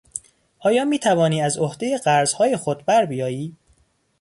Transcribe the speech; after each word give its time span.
آیا 0.59 0.85
میتوانی 0.85 1.41
از 1.41 1.57
عهدهی 1.57 1.97
قرضهای 1.97 2.57
خود 2.57 2.85
بربیایی؟ 2.85 3.57